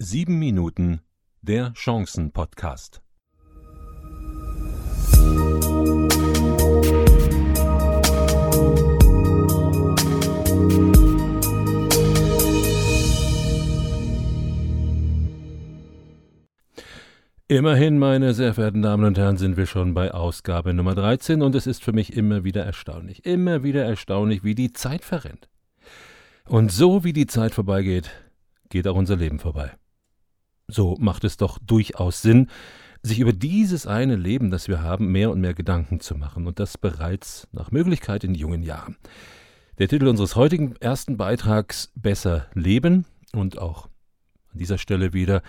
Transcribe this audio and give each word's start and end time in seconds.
Sieben 0.00 0.38
Minuten 0.38 1.00
der 1.42 1.72
Chancen-Podcast. 1.72 3.02
Immerhin, 17.48 17.98
meine 17.98 18.34
sehr 18.34 18.54
verehrten 18.54 18.82
Damen 18.82 19.02
und 19.02 19.18
Herren, 19.18 19.36
sind 19.36 19.56
wir 19.56 19.66
schon 19.66 19.94
bei 19.94 20.12
Ausgabe 20.14 20.74
Nummer 20.74 20.94
13 20.94 21.42
und 21.42 21.56
es 21.56 21.66
ist 21.66 21.82
für 21.82 21.92
mich 21.92 22.16
immer 22.16 22.44
wieder 22.44 22.64
erstaunlich, 22.64 23.26
immer 23.26 23.64
wieder 23.64 23.84
erstaunlich, 23.84 24.44
wie 24.44 24.54
die 24.54 24.72
Zeit 24.72 25.04
verrennt. 25.04 25.48
Und 26.46 26.70
so 26.70 27.02
wie 27.02 27.12
die 27.12 27.26
Zeit 27.26 27.52
vorbeigeht, 27.52 28.12
geht 28.68 28.86
auch 28.86 28.94
unser 28.94 29.16
Leben 29.16 29.40
vorbei. 29.40 29.72
So 30.70 30.96
macht 31.00 31.24
es 31.24 31.36
doch 31.36 31.58
durchaus 31.58 32.22
Sinn, 32.22 32.48
sich 33.02 33.20
über 33.20 33.32
dieses 33.32 33.86
eine 33.86 34.16
Leben, 34.16 34.50
das 34.50 34.68
wir 34.68 34.82
haben, 34.82 35.10
mehr 35.10 35.30
und 35.30 35.40
mehr 35.40 35.54
Gedanken 35.54 36.00
zu 36.00 36.14
machen 36.14 36.46
und 36.46 36.58
das 36.60 36.76
bereits 36.76 37.48
nach 37.52 37.70
Möglichkeit 37.70 38.22
in 38.22 38.34
jungen 38.34 38.62
Jahren. 38.62 38.96
Der 39.78 39.88
Titel 39.88 40.08
unseres 40.08 40.36
heutigen 40.36 40.74
ersten 40.80 41.16
Beitrags 41.16 41.92
Besser 41.94 42.46
leben 42.52 43.06
und 43.32 43.58
auch 43.58 43.88
an 44.52 44.58
dieser 44.58 44.78
Stelle 44.78 45.12
wieder 45.12 45.42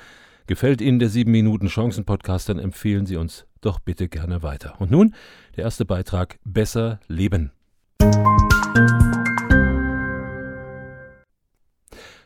Gefällt 0.49 0.81
Ihnen 0.81 0.97
der 0.97 1.09
7 1.09 1.29
Minuten 1.29 1.67
Chancen 1.67 2.05
Podcast, 2.05 2.49
dann 2.49 2.57
empfehlen 2.57 3.05
Sie 3.05 3.17
uns 3.17 3.45
doch 3.61 3.77
bitte 3.77 4.09
gerne 4.09 4.41
weiter. 4.41 4.81
Und 4.81 4.89
nun 4.89 5.13
der 5.55 5.65
erste 5.65 5.85
Beitrag 5.85 6.39
Besser 6.43 6.99
leben. 7.07 7.51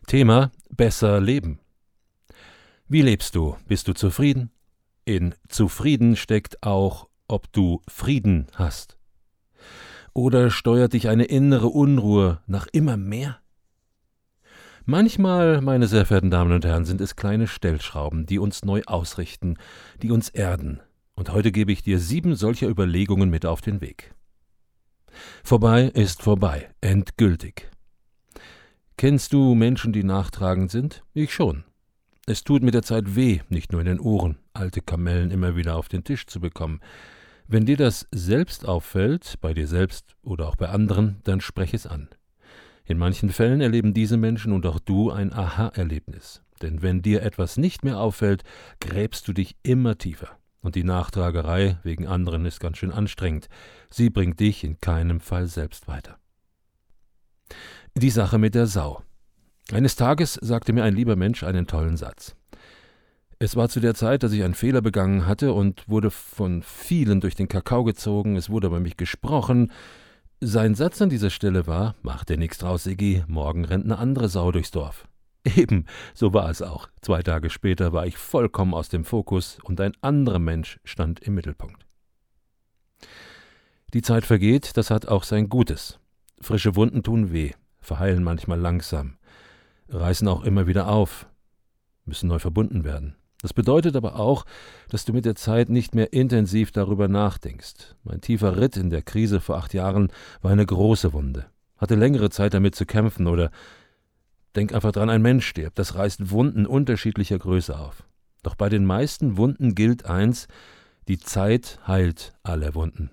Thema 0.07 0.51
Besser 0.69 1.19
leben. 1.19 1.59
Wie 2.87 3.01
lebst 3.01 3.35
du? 3.35 3.55
Bist 3.67 3.87
du 3.87 3.93
zufrieden? 3.93 4.51
In 5.05 5.35
zufrieden 5.47 6.15
steckt 6.15 6.63
auch, 6.63 7.07
ob 7.27 7.51
du 7.53 7.81
Frieden 7.87 8.47
hast. 8.55 8.97
Oder 10.13 10.51
steuert 10.51 10.93
dich 10.93 11.07
eine 11.07 11.25
innere 11.25 11.67
Unruhe 11.67 12.41
nach 12.45 12.67
immer 12.71 12.97
mehr? 12.97 13.39
Manchmal, 14.85 15.61
meine 15.61 15.87
sehr 15.87 16.05
verehrten 16.05 16.29
Damen 16.29 16.51
und 16.51 16.65
Herren, 16.65 16.83
sind 16.83 16.99
es 16.99 17.15
kleine 17.15 17.47
Stellschrauben, 17.47 18.25
die 18.25 18.37
uns 18.37 18.65
neu 18.65 18.81
ausrichten, 18.85 19.57
die 20.01 20.11
uns 20.11 20.27
erden. 20.27 20.81
Und 21.15 21.31
heute 21.31 21.53
gebe 21.53 21.71
ich 21.71 21.83
dir 21.83 21.99
sieben 21.99 22.35
solcher 22.35 22.67
Überlegungen 22.67 23.29
mit 23.29 23.45
auf 23.45 23.61
den 23.61 23.79
Weg. 23.79 24.13
Vorbei 25.43 25.85
ist 25.85 26.21
vorbei, 26.21 26.69
endgültig. 26.81 27.71
Kennst 28.97 29.31
du 29.31 29.55
Menschen, 29.55 29.93
die 29.93 30.03
nachtragend 30.03 30.69
sind? 30.69 31.03
Ich 31.13 31.33
schon. 31.33 31.63
Es 32.25 32.45
tut 32.45 32.63
mit 32.63 32.73
der 32.73 32.83
Zeit 32.83 33.15
weh, 33.15 33.41
nicht 33.49 33.73
nur 33.73 33.81
in 33.81 33.87
den 33.87 33.99
Ohren, 33.99 34.37
alte 34.53 34.79
Kamellen 34.79 35.29
immer 35.29 35.57
wieder 35.57 35.75
auf 35.75 35.89
den 35.89 36.05
Tisch 36.05 36.25
zu 36.25 36.39
bekommen. 36.39 36.79
Wenn 37.47 37.65
dir 37.65 37.75
das 37.75 38.07
selbst 38.11 38.65
auffällt, 38.65 39.35
bei 39.41 39.53
dir 39.53 39.67
selbst 39.67 40.15
oder 40.23 40.47
auch 40.47 40.55
bei 40.55 40.69
anderen, 40.69 41.17
dann 41.25 41.41
sprech 41.41 41.73
es 41.73 41.85
an. 41.85 42.07
In 42.85 42.97
manchen 42.97 43.29
Fällen 43.29 43.59
erleben 43.59 43.93
diese 43.93 44.15
Menschen 44.15 44.53
und 44.53 44.65
auch 44.65 44.79
du 44.79 45.11
ein 45.11 45.33
Aha-Erlebnis. 45.33 46.41
Denn 46.61 46.81
wenn 46.81 47.01
dir 47.01 47.23
etwas 47.23 47.57
nicht 47.57 47.83
mehr 47.83 47.99
auffällt, 47.99 48.43
gräbst 48.79 49.27
du 49.27 49.33
dich 49.33 49.57
immer 49.63 49.97
tiefer. 49.97 50.29
Und 50.61 50.75
die 50.75 50.85
Nachtragerei 50.85 51.77
wegen 51.83 52.07
anderen 52.07 52.45
ist 52.45 52.61
ganz 52.61 52.77
schön 52.77 52.91
anstrengend. 52.91 53.49
Sie 53.89 54.09
bringt 54.09 54.39
dich 54.39 54.63
in 54.63 54.79
keinem 54.79 55.19
Fall 55.19 55.47
selbst 55.47 55.89
weiter. 55.89 56.17
Die 57.95 58.09
Sache 58.09 58.37
mit 58.37 58.55
der 58.55 58.67
Sau. 58.67 59.03
Eines 59.71 59.95
Tages 59.95 60.33
sagte 60.41 60.73
mir 60.73 60.83
ein 60.83 60.95
lieber 60.95 61.15
Mensch 61.15 61.43
einen 61.43 61.67
tollen 61.67 61.97
Satz. 61.97 62.35
Es 63.39 63.55
war 63.55 63.69
zu 63.69 63.79
der 63.79 63.95
Zeit, 63.95 64.23
dass 64.23 64.31
ich 64.31 64.43
einen 64.43 64.53
Fehler 64.53 64.81
begangen 64.81 65.25
hatte 65.25 65.53
und 65.53 65.87
wurde 65.89 66.11
von 66.11 66.63
vielen 66.63 67.21
durch 67.21 67.35
den 67.35 67.47
Kakao 67.47 67.83
gezogen, 67.83 68.35
es 68.35 68.49
wurde 68.49 68.67
über 68.67 68.79
mich 68.79 68.97
gesprochen. 68.97 69.71
Sein 70.39 70.75
Satz 70.75 71.01
an 71.01 71.09
dieser 71.09 71.29
Stelle 71.29 71.67
war: 71.67 71.95
Mach 72.01 72.25
dir 72.25 72.37
nichts 72.37 72.57
draus, 72.57 72.85
Iggy, 72.85 73.23
morgen 73.27 73.65
rennt 73.65 73.85
eine 73.85 73.97
andere 73.97 74.29
Sau 74.29 74.51
durchs 74.51 74.71
Dorf. 74.71 75.07
Eben, 75.55 75.85
so 76.13 76.33
war 76.33 76.49
es 76.49 76.61
auch. 76.61 76.89
Zwei 77.01 77.21
Tage 77.21 77.49
später 77.49 77.91
war 77.91 78.05
ich 78.05 78.17
vollkommen 78.17 78.73
aus 78.73 78.89
dem 78.89 79.03
Fokus 79.03 79.57
und 79.63 79.79
ein 79.81 79.93
anderer 80.01 80.39
Mensch 80.39 80.79
stand 80.83 81.19
im 81.19 81.35
Mittelpunkt. 81.35 81.85
Die 83.93 84.01
Zeit 84.01 84.25
vergeht, 84.25 84.77
das 84.77 84.89
hat 84.89 85.07
auch 85.07 85.23
sein 85.23 85.49
Gutes. 85.49 85.99
Frische 86.41 86.75
Wunden 86.75 87.03
tun 87.03 87.31
weh, 87.31 87.51
verheilen 87.79 88.23
manchmal 88.23 88.59
langsam, 88.59 89.17
reißen 89.93 90.27
auch 90.27 90.43
immer 90.43 90.67
wieder 90.67 90.87
auf, 90.87 91.27
müssen 92.05 92.27
neu 92.27 92.39
verbunden 92.39 92.83
werden. 92.83 93.15
Das 93.41 93.53
bedeutet 93.53 93.95
aber 93.97 94.15
auch, 94.17 94.45
dass 94.89 95.03
du 95.03 95.11
mit 95.11 95.25
der 95.25 95.35
Zeit 95.35 95.69
nicht 95.69 95.93
mehr 95.93 96.13
intensiv 96.13 96.71
darüber 96.71 97.09
nachdenkst. 97.09 97.95
Mein 98.05 98.21
tiefer 98.21 98.57
Ritt 98.57 98.77
in 98.77 98.89
der 98.89 99.01
Krise 99.01 99.41
vor 99.41 99.57
acht 99.57 99.73
Jahren 99.73 100.11
war 100.41 100.51
eine 100.51 100.65
große 100.65 101.11
Wunde. 101.11 101.45
Hatte 101.77 101.95
längere 101.95 102.29
Zeit 102.29 102.53
damit 102.53 102.73
zu 102.73 102.85
kämpfen 102.85 103.27
oder 103.27 103.51
denk 104.55 104.73
einfach 104.73 104.93
dran, 104.93 105.09
ein 105.09 105.21
Mensch 105.21 105.45
stirbt. 105.45 105.77
Das 105.77 105.95
reißt 105.95 106.29
Wunden 106.29 106.65
unterschiedlicher 106.65 107.37
Größe 107.37 107.77
auf. 107.77 108.03
Doch 108.43 108.55
bei 108.55 108.69
den 108.69 108.85
meisten 108.85 109.35
Wunden 109.35 109.75
gilt 109.75 110.05
eins, 110.05 110.47
die 111.09 111.17
Zeit 111.17 111.79
heilt 111.85 112.33
alle 112.43 112.75
Wunden. 112.75 113.11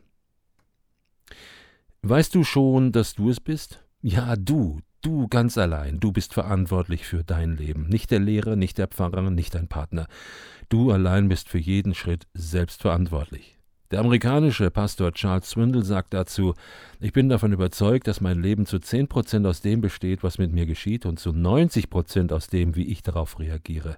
Weißt 2.02 2.34
du 2.36 2.44
schon, 2.44 2.92
dass 2.92 3.14
du 3.14 3.30
es 3.30 3.40
bist? 3.40 3.84
Ja, 4.00 4.36
du, 4.36 4.80
du 5.02 5.28
ganz 5.28 5.58
allein, 5.58 6.00
du 6.00 6.12
bist 6.12 6.34
verantwortlich 6.34 7.06
für 7.06 7.24
dein 7.24 7.56
Leben. 7.56 7.88
Nicht 7.88 8.10
der 8.10 8.20
Lehrer, 8.20 8.56
nicht 8.56 8.78
der 8.78 8.88
Pfarrer, 8.88 9.30
nicht 9.30 9.54
dein 9.54 9.68
Partner. 9.68 10.06
Du 10.68 10.90
allein 10.90 11.28
bist 11.28 11.48
für 11.48 11.58
jeden 11.58 11.94
Schritt 11.94 12.26
selbst 12.34 12.82
verantwortlich. 12.82 13.58
Der 13.90 13.98
amerikanische 13.98 14.70
Pastor 14.70 15.12
Charles 15.12 15.50
Swindle 15.50 15.84
sagt 15.84 16.14
dazu, 16.14 16.54
ich 17.00 17.12
bin 17.12 17.28
davon 17.28 17.52
überzeugt, 17.52 18.06
dass 18.06 18.20
mein 18.20 18.40
Leben 18.40 18.64
zu 18.64 18.76
10% 18.76 19.48
aus 19.48 19.62
dem 19.62 19.80
besteht, 19.80 20.22
was 20.22 20.38
mit 20.38 20.52
mir 20.52 20.66
geschieht, 20.66 21.06
und 21.06 21.18
zu 21.18 21.30
90% 21.30 22.32
aus 22.32 22.46
dem, 22.46 22.76
wie 22.76 22.86
ich 22.86 23.02
darauf 23.02 23.40
reagiere. 23.40 23.96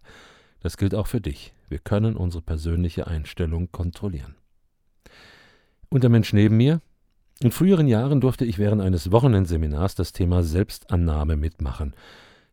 Das 0.60 0.78
gilt 0.78 0.94
auch 0.94 1.08
für 1.08 1.20
dich. 1.20 1.52
Wir 1.68 1.78
können 1.78 2.16
unsere 2.16 2.42
persönliche 2.42 3.06
Einstellung 3.06 3.70
kontrollieren. 3.70 4.36
Und 5.90 6.04
der 6.04 6.10
Mensch 6.10 6.32
neben 6.32 6.56
mir, 6.56 6.80
in 7.40 7.50
früheren 7.50 7.88
Jahren 7.88 8.20
durfte 8.20 8.44
ich 8.44 8.58
während 8.58 8.82
eines 8.82 9.10
Wochenendseminars 9.10 9.94
das 9.94 10.12
Thema 10.12 10.42
Selbstannahme 10.42 11.36
mitmachen, 11.36 11.94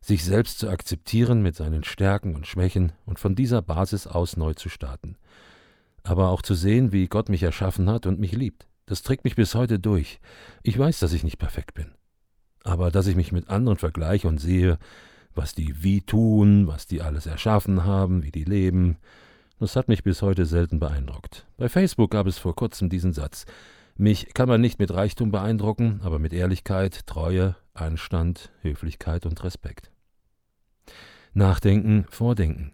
sich 0.00 0.24
selbst 0.24 0.58
zu 0.58 0.68
akzeptieren 0.68 1.42
mit 1.42 1.54
seinen 1.54 1.84
Stärken 1.84 2.34
und 2.34 2.46
Schwächen 2.46 2.92
und 3.06 3.18
von 3.18 3.34
dieser 3.34 3.62
Basis 3.62 4.06
aus 4.06 4.36
neu 4.36 4.54
zu 4.54 4.68
starten. 4.68 5.16
Aber 6.02 6.30
auch 6.30 6.42
zu 6.42 6.54
sehen, 6.54 6.92
wie 6.92 7.06
Gott 7.06 7.28
mich 7.28 7.42
erschaffen 7.42 7.88
hat 7.90 8.06
und 8.06 8.18
mich 8.18 8.32
liebt. 8.32 8.66
Das 8.86 9.02
trägt 9.02 9.24
mich 9.24 9.36
bis 9.36 9.54
heute 9.54 9.78
durch. 9.78 10.18
Ich 10.62 10.76
weiß, 10.76 10.98
dass 10.98 11.12
ich 11.12 11.22
nicht 11.22 11.38
perfekt 11.38 11.74
bin. 11.74 11.92
Aber 12.64 12.90
dass 12.90 13.06
ich 13.06 13.16
mich 13.16 13.30
mit 13.30 13.48
anderen 13.48 13.78
vergleiche 13.78 14.26
und 14.26 14.38
sehe, 14.38 14.78
was 15.34 15.54
die 15.54 15.82
wie 15.82 16.00
tun, 16.00 16.66
was 16.66 16.86
die 16.86 17.02
alles 17.02 17.26
erschaffen 17.26 17.84
haben, 17.84 18.24
wie 18.24 18.32
die 18.32 18.44
leben, 18.44 18.96
das 19.60 19.76
hat 19.76 19.88
mich 19.88 20.02
bis 20.02 20.22
heute 20.22 20.46
selten 20.46 20.80
beeindruckt. 20.80 21.46
Bei 21.58 21.68
Facebook 21.68 22.10
gab 22.10 22.26
es 22.26 22.38
vor 22.38 22.56
kurzem 22.56 22.88
diesen 22.88 23.12
Satz 23.12 23.44
mich 24.00 24.32
kann 24.34 24.48
man 24.48 24.60
nicht 24.60 24.78
mit 24.78 24.92
Reichtum 24.92 25.30
beeindrucken, 25.30 26.00
aber 26.02 26.18
mit 26.18 26.32
Ehrlichkeit, 26.32 27.06
Treue, 27.06 27.54
Anstand, 27.74 28.50
Höflichkeit 28.62 29.26
und 29.26 29.44
Respekt. 29.44 29.90
Nachdenken, 31.34 32.06
vordenken. 32.08 32.72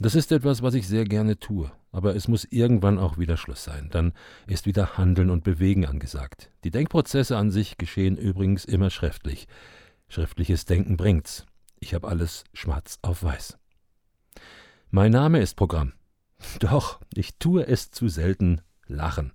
Das 0.00 0.14
ist 0.14 0.32
etwas, 0.32 0.62
was 0.62 0.74
ich 0.74 0.88
sehr 0.88 1.04
gerne 1.04 1.38
tue, 1.38 1.70
aber 1.92 2.16
es 2.16 2.28
muss 2.28 2.44
irgendwann 2.44 2.98
auch 2.98 3.18
wieder 3.18 3.36
Schluss 3.36 3.62
sein. 3.62 3.88
Dann 3.90 4.12
ist 4.46 4.64
wieder 4.64 4.96
Handeln 4.96 5.30
und 5.30 5.44
Bewegen 5.44 5.86
angesagt. 5.86 6.50
Die 6.64 6.70
Denkprozesse 6.70 7.36
an 7.36 7.50
sich 7.50 7.76
geschehen 7.76 8.16
übrigens 8.16 8.64
immer 8.64 8.90
schriftlich. 8.90 9.48
Schriftliches 10.08 10.64
Denken 10.64 10.96
bringt's. 10.96 11.44
Ich 11.78 11.94
habe 11.94 12.08
alles 12.08 12.44
schwarz 12.54 12.98
auf 13.02 13.22
weiß. 13.22 13.58
Mein 14.90 15.12
Name 15.12 15.40
ist 15.40 15.56
Programm. 15.56 15.92
Doch, 16.60 17.00
ich 17.12 17.36
tue 17.38 17.66
es 17.66 17.90
zu 17.90 18.08
selten 18.08 18.62
lachen. 18.86 19.32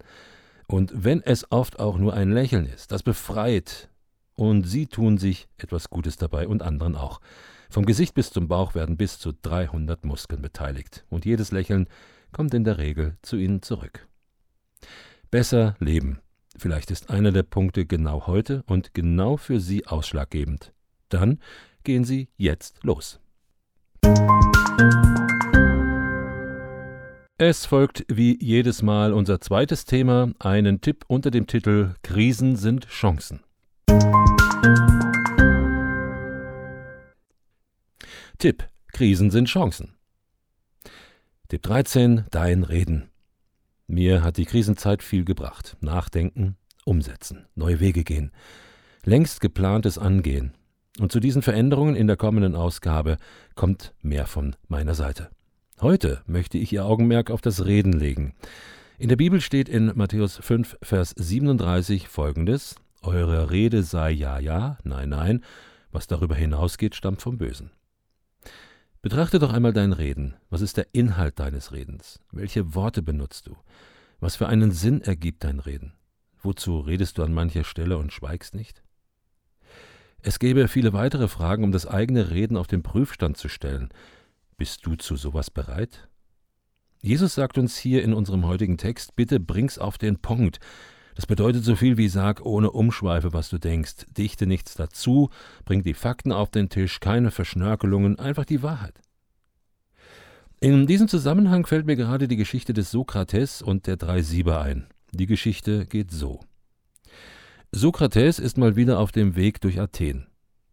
Und 0.68 0.92
wenn 0.94 1.22
es 1.22 1.52
oft 1.52 1.80
auch 1.80 1.98
nur 1.98 2.14
ein 2.14 2.32
Lächeln 2.32 2.66
ist, 2.66 2.92
das 2.92 3.04
befreit. 3.04 3.90
Und 4.36 4.64
sie 4.64 4.88
tun 4.88 5.18
sich 5.18 5.48
etwas 5.58 5.90
Gutes 5.90 6.18
dabei 6.18 6.48
und 6.48 6.64
anderen 6.64 6.96
auch. 6.96 7.22
Vom 7.70 7.86
Gesicht 7.86 8.14
bis 8.14 8.32
zum 8.32 8.48
Bauch 8.48 8.76
werden 8.76 8.98
bis 8.98 9.20
zu 9.20 9.32
300 9.32 10.06
Muskeln 10.06 10.42
beteiligt. 10.42 11.06
Und 11.10 11.26
jedes 11.26 11.52
Lächeln 11.52 11.88
kommt 12.32 12.54
in 12.54 12.64
der 12.64 12.78
Regel 12.78 13.18
zu 13.22 13.36
ihnen 13.36 13.62
zurück. 13.62 14.08
Besser 15.32 15.76
leben. 15.80 16.20
Vielleicht 16.56 16.92
ist 16.92 17.10
einer 17.10 17.32
der 17.32 17.44
Punkte 17.44 17.86
genau 17.86 18.28
heute 18.28 18.64
und 18.68 18.94
genau 18.94 19.38
für 19.38 19.60
Sie 19.60 19.88
ausschlaggebend. 19.88 20.72
Dann 21.10 21.40
gehen 21.84 22.04
Sie 22.04 22.30
jetzt 22.38 22.84
los. 22.84 23.20
Es 27.46 27.66
folgt 27.66 28.06
wie 28.08 28.42
jedes 28.42 28.84
Mal 28.84 29.12
unser 29.12 29.42
zweites 29.42 29.84
Thema, 29.84 30.32
einen 30.40 30.80
Tipp 30.80 31.04
unter 31.10 31.30
dem 31.30 31.46
Titel 31.46 31.94
Krisen 32.02 32.56
sind 32.56 32.88
Chancen. 32.88 33.42
Tipp. 38.38 38.66
Krisen 38.94 39.30
sind 39.30 39.50
Chancen. 39.50 39.94
Tipp 41.50 41.64
13. 41.64 42.24
Dein 42.32 42.64
Reden. 42.64 43.10
Mir 43.88 44.24
hat 44.24 44.38
die 44.38 44.46
Krisenzeit 44.46 45.04
viel 45.04 45.26
gebracht. 45.26 45.76
Nachdenken, 45.82 46.56
umsetzen, 46.86 47.46
neue 47.56 47.82
Wege 47.82 48.06
gehen, 48.06 48.32
längst 49.04 49.42
geplantes 49.42 49.98
angehen. 49.98 50.54
Und 50.98 51.12
zu 51.12 51.20
diesen 51.20 51.42
Veränderungen 51.42 51.98
in 51.98 52.08
der 52.08 52.16
kommenden 52.16 52.56
Ausgabe 52.56 53.18
kommt 53.54 53.94
mehr 54.02 54.28
von 54.28 54.56
meiner 54.70 54.96
Seite. 54.96 55.30
Heute 55.82 56.22
möchte 56.28 56.58
ich 56.58 56.72
Ihr 56.72 56.86
Augenmerk 56.86 57.32
auf 57.32 57.42
das 57.42 57.66
Reden 57.66 57.94
legen. 57.94 58.34
In 59.00 59.10
der 59.10 59.16
Bibel 59.16 59.42
steht 59.42 59.68
in 59.68 59.92
Matthäus 59.96 60.38
5, 60.38 60.78
Vers 60.82 61.14
37 61.18 62.08
folgendes: 62.08 62.76
Eure 63.02 63.50
Rede 63.50 63.84
sei 63.84 64.12
ja, 64.12 64.40
ja, 64.40 64.78
nein, 64.84 65.10
nein. 65.10 65.44
Was 65.92 66.08
darüber 66.08 66.36
hinausgeht, 66.36 66.96
stammt 66.96 67.22
vom 67.22 67.38
Bösen. 67.38 67.72
Betrachte 69.02 69.40
doch 69.40 69.52
einmal 69.52 69.74
dein 69.74 69.94
Reden. 69.94 70.36
Was 70.50 70.62
ist 70.62 70.78
der 70.78 70.88
Inhalt 70.94 71.40
deines 71.40 71.74
Redens? 71.74 72.20
Welche 72.32 72.76
Worte 72.76 73.02
benutzt 73.02 73.48
du? 73.48 73.58
Was 74.20 74.36
für 74.36 74.48
einen 74.48 74.72
Sinn 74.72 75.02
ergibt 75.02 75.44
dein 75.44 75.60
Reden? 75.60 75.94
Wozu 76.42 76.80
redest 76.80 77.18
du 77.18 77.24
an 77.24 77.34
mancher 77.34 77.64
Stelle 77.64 77.98
und 77.98 78.14
schweigst 78.14 78.56
nicht? 78.56 78.84
Es 80.22 80.40
gäbe 80.40 80.70
viele 80.70 80.94
weitere 80.94 81.28
Fragen, 81.28 81.66
um 81.66 81.74
das 81.74 81.86
eigene 81.86 82.32
Reden 82.32 82.56
auf 82.56 82.68
den 82.68 82.84
Prüfstand 82.84 83.36
zu 83.36 83.50
stellen. 83.50 83.90
Bist 84.58 84.86
du 84.86 84.96
zu 84.96 85.16
sowas 85.16 85.50
bereit? 85.50 86.08
Jesus 87.02 87.36
sagt 87.36 87.58
uns 87.58 87.76
hier 87.76 88.04
in 88.04 88.14
unserem 88.14 88.46
heutigen 88.46 88.78
Text, 88.78 89.16
bitte 89.16 89.40
bring's 89.40 89.78
auf 89.78 89.98
den 89.98 90.20
Punkt. 90.20 90.60
Das 91.16 91.26
bedeutet 91.26 91.64
so 91.64 91.76
viel 91.76 91.98
wie 91.98 92.08
sag 92.08 92.46
ohne 92.46 92.72
Umschweife, 92.72 93.34
was 93.34 93.50
du 93.50 93.58
denkst, 93.58 94.06
dichte 94.18 94.48
nichts 94.48 94.76
dazu, 94.76 95.30
bring 95.66 95.84
die 95.84 95.94
Fakten 95.94 96.32
auf 96.32 96.50
den 96.50 96.70
Tisch, 96.70 97.00
keine 97.00 97.32
Verschnörkelungen, 97.32 98.20
einfach 98.20 98.46
die 98.46 98.64
Wahrheit. 98.64 99.00
In 100.60 100.88
diesem 100.88 101.08
Zusammenhang 101.08 101.66
fällt 101.66 101.86
mir 101.86 101.96
gerade 101.96 102.28
die 102.28 102.38
Geschichte 102.38 102.74
des 102.74 102.90
Sokrates 102.90 103.62
und 103.62 103.86
der 103.86 103.98
drei 103.98 104.22
Sieber 104.22 104.62
ein. 104.62 104.88
Die 105.12 105.26
Geschichte 105.28 105.86
geht 105.86 106.12
so. 106.12 106.40
Sokrates 107.72 108.40
ist 108.40 108.58
mal 108.58 108.76
wieder 108.76 109.00
auf 109.00 109.12
dem 109.12 109.36
Weg 109.36 109.60
durch 109.62 109.80
Athen 109.80 110.28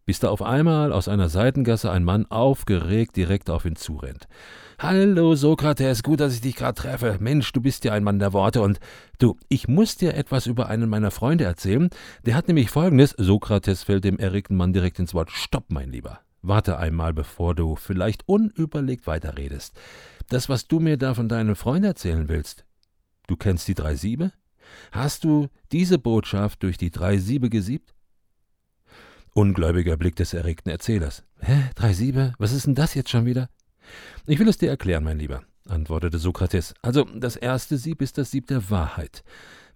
bis 0.06 0.18
da 0.18 0.28
auf 0.28 0.42
einmal 0.42 0.92
aus 0.92 1.08
einer 1.08 1.28
Seitengasse 1.28 1.90
ein 1.90 2.04
Mann 2.04 2.26
aufgeregt 2.26 3.16
direkt 3.16 3.50
auf 3.50 3.64
ihn 3.64 3.76
zurennt. 3.76 4.26
Hallo 4.78 5.34
Sokrates, 5.34 6.02
gut, 6.02 6.20
dass 6.20 6.34
ich 6.34 6.40
dich 6.40 6.56
gerade 6.56 6.74
treffe. 6.74 7.18
Mensch, 7.20 7.52
du 7.52 7.60
bist 7.60 7.84
ja 7.84 7.92
ein 7.92 8.02
Mann 8.02 8.18
der 8.18 8.32
Worte 8.32 8.62
und 8.62 8.80
du, 9.18 9.36
ich 9.48 9.68
muss 9.68 9.96
dir 9.96 10.14
etwas 10.14 10.46
über 10.46 10.68
einen 10.68 10.88
meiner 10.88 11.10
Freunde 11.10 11.44
erzählen. 11.44 11.90
Der 12.24 12.34
hat 12.34 12.48
nämlich 12.48 12.70
folgendes. 12.70 13.14
Sokrates 13.18 13.82
fällt 13.82 14.04
dem 14.04 14.18
erregten 14.18 14.56
Mann 14.56 14.72
direkt 14.72 14.98
ins 14.98 15.12
Wort. 15.12 15.30
Stopp, 15.30 15.66
mein 15.68 15.90
Lieber. 15.90 16.20
Warte 16.42 16.78
einmal, 16.78 17.12
bevor 17.12 17.54
du 17.54 17.76
vielleicht 17.76 18.26
unüberlegt 18.26 19.06
weiterredest. 19.06 19.78
Das, 20.30 20.48
was 20.48 20.66
du 20.66 20.80
mir 20.80 20.96
da 20.96 21.12
von 21.14 21.28
deinem 21.28 21.56
Freund 21.56 21.84
erzählen 21.84 22.28
willst. 22.28 22.64
Du 23.26 23.36
kennst 23.36 23.68
die 23.68 23.74
drei 23.74 23.94
Siebe? 23.94 24.32
Hast 24.92 25.24
du 25.24 25.48
diese 25.72 25.98
Botschaft 25.98 26.62
durch 26.62 26.78
die 26.78 26.90
drei 26.90 27.18
Siebe 27.18 27.50
gesiebt? 27.50 27.94
Ungläubiger 29.32 29.96
Blick 29.96 30.16
des 30.16 30.34
erregten 30.34 30.70
Erzählers. 30.70 31.24
Hä? 31.40 31.70
Drei 31.74 31.92
Siebe? 31.92 32.34
Was 32.38 32.52
ist 32.52 32.66
denn 32.66 32.74
das 32.74 32.94
jetzt 32.94 33.10
schon 33.10 33.26
wieder? 33.26 33.48
Ich 34.26 34.38
will 34.38 34.48
es 34.48 34.58
dir 34.58 34.68
erklären, 34.68 35.04
mein 35.04 35.18
Lieber, 35.18 35.42
antwortete 35.68 36.18
Sokrates. 36.18 36.74
Also, 36.82 37.04
das 37.04 37.36
erste 37.36 37.76
Sieb 37.76 38.02
ist 38.02 38.18
das 38.18 38.30
Sieb 38.30 38.46
der 38.48 38.70
Wahrheit. 38.70 39.22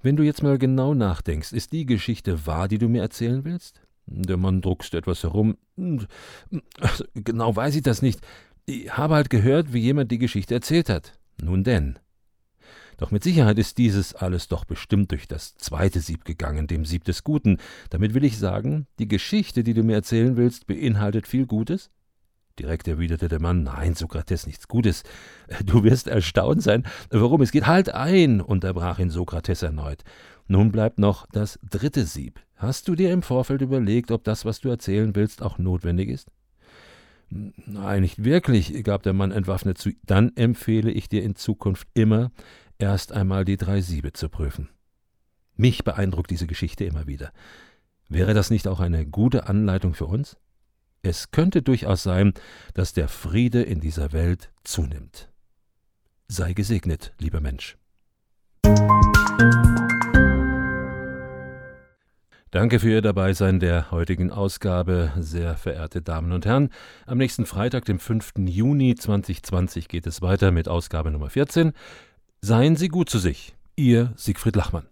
Wenn 0.02 0.16
du 0.16 0.22
jetzt 0.22 0.42
mal 0.42 0.58
genau 0.58 0.92
nachdenkst, 0.92 1.52
ist 1.52 1.72
die 1.72 1.86
Geschichte 1.86 2.46
wahr, 2.46 2.68
die 2.68 2.78
du 2.78 2.88
mir 2.88 3.02
erzählen 3.02 3.44
willst? 3.44 3.80
Der 4.06 4.36
Mann 4.36 4.60
druckste 4.60 4.98
etwas 4.98 5.22
herum. 5.22 5.56
Also, 6.80 7.04
genau 7.14 7.56
weiß 7.56 7.74
ich 7.76 7.82
das 7.82 8.02
nicht. 8.02 8.20
Ich 8.66 8.96
habe 8.96 9.14
halt 9.14 9.30
gehört, 9.30 9.72
wie 9.72 9.80
jemand 9.80 10.10
die 10.10 10.18
Geschichte 10.18 10.54
erzählt 10.54 10.88
hat. 10.88 11.18
Nun 11.42 11.64
denn. 11.64 11.98
Doch 12.96 13.10
mit 13.10 13.24
Sicherheit 13.24 13.58
ist 13.58 13.78
dieses 13.78 14.14
alles 14.14 14.48
doch 14.48 14.64
bestimmt 14.64 15.10
durch 15.10 15.26
das 15.28 15.54
zweite 15.56 16.00
Sieb 16.00 16.24
gegangen, 16.24 16.66
dem 16.66 16.84
Sieb 16.84 17.04
des 17.04 17.24
Guten. 17.24 17.58
Damit 17.90 18.14
will 18.14 18.24
ich 18.24 18.38
sagen, 18.38 18.86
die 18.98 19.08
Geschichte, 19.08 19.64
die 19.64 19.74
du 19.74 19.82
mir 19.82 19.94
erzählen 19.94 20.36
willst, 20.36 20.66
beinhaltet 20.66 21.26
viel 21.26 21.46
Gutes? 21.46 21.90
Direkt 22.58 22.86
erwiderte 22.86 23.26
der 23.26 23.40
Mann, 23.40 23.64
nein, 23.64 23.94
Sokrates, 23.94 24.46
nichts 24.46 24.68
Gutes. 24.68 25.02
Du 25.64 25.82
wirst 25.82 26.06
erstaunt 26.06 26.62
sein, 26.62 26.84
worum 27.10 27.42
es 27.42 27.50
geht. 27.50 27.66
Halt 27.66 27.92
ein, 27.92 28.40
unterbrach 28.40 28.98
ihn 28.98 29.10
Sokrates 29.10 29.62
erneut. 29.62 30.04
Nun 30.46 30.70
bleibt 30.70 30.98
noch 30.98 31.26
das 31.32 31.58
dritte 31.68 32.04
Sieb. 32.04 32.40
Hast 32.56 32.86
du 32.86 32.94
dir 32.94 33.12
im 33.12 33.22
Vorfeld 33.22 33.60
überlegt, 33.60 34.10
ob 34.10 34.24
das, 34.24 34.44
was 34.44 34.60
du 34.60 34.68
erzählen 34.68 35.16
willst, 35.16 35.42
auch 35.42 35.58
notwendig 35.58 36.08
ist? 36.08 36.30
Nein, 37.30 38.02
nicht 38.02 38.22
wirklich, 38.22 38.84
gab 38.84 39.02
der 39.02 39.12
Mann 39.12 39.32
entwaffnet 39.32 39.78
zu. 39.78 39.90
Dann 40.04 40.30
empfehle 40.36 40.90
ich 40.90 41.08
dir 41.08 41.22
in 41.22 41.34
Zukunft 41.34 41.88
immer, 41.94 42.30
erst 42.78 43.12
einmal 43.12 43.44
die 43.44 43.56
drei 43.56 43.80
Siebe 43.80 44.12
zu 44.12 44.28
prüfen. 44.28 44.68
Mich 45.56 45.84
beeindruckt 45.84 46.30
diese 46.30 46.46
Geschichte 46.46 46.84
immer 46.84 47.06
wieder. 47.06 47.32
Wäre 48.08 48.34
das 48.34 48.50
nicht 48.50 48.68
auch 48.68 48.80
eine 48.80 49.06
gute 49.06 49.48
Anleitung 49.48 49.94
für 49.94 50.06
uns? 50.06 50.36
Es 51.02 51.30
könnte 51.30 51.62
durchaus 51.62 52.02
sein, 52.02 52.32
dass 52.72 52.92
der 52.92 53.08
Friede 53.08 53.62
in 53.62 53.80
dieser 53.80 54.12
Welt 54.12 54.50
zunimmt. 54.64 55.30
Sei 56.28 56.54
gesegnet, 56.54 57.12
lieber 57.18 57.40
Mensch. 57.40 57.76
Danke 62.50 62.78
für 62.78 62.88
Ihr 62.88 63.02
Dabeisein 63.02 63.58
der 63.58 63.90
heutigen 63.90 64.30
Ausgabe, 64.30 65.12
sehr 65.18 65.56
verehrte 65.56 66.02
Damen 66.02 66.30
und 66.30 66.46
Herren. 66.46 66.70
Am 67.04 67.18
nächsten 67.18 67.46
Freitag, 67.46 67.84
dem 67.84 67.98
5. 67.98 68.34
Juni 68.46 68.94
2020, 68.94 69.88
geht 69.88 70.06
es 70.06 70.22
weiter 70.22 70.52
mit 70.52 70.68
Ausgabe 70.68 71.10
Nummer 71.10 71.30
14. 71.30 71.72
Seien 72.46 72.76
Sie 72.76 72.88
gut 72.88 73.08
zu 73.08 73.18
sich. 73.18 73.54
Ihr 73.74 74.12
Siegfried 74.16 74.54
Lachmann. 74.54 74.84